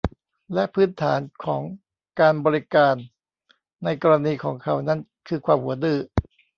[0.53, 1.61] และพื้นฐานของ
[2.19, 2.95] การบริการ
[3.83, 5.99] ในกรณีของเขานั้นคือความหัวดื้อ